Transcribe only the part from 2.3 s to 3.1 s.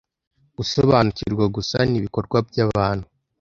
byabantu